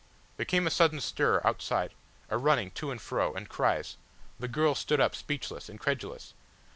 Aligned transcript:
There 0.37 0.47
came 0.47 0.65
a 0.65 0.71
sudden 0.71 0.99
stir 0.99 1.41
outside, 1.43 1.93
a 2.31 2.35
running 2.39 2.71
to 2.71 2.89
and 2.89 2.99
fro, 2.99 3.35
and 3.35 3.47
cries. 3.47 3.97
The 4.39 4.47
girl 4.47 4.73
stood 4.73 4.99
up, 4.99 5.15
speechless, 5.15 5.69
incredulous. 5.69 6.33